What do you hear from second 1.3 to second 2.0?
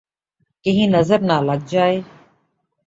لگ جائے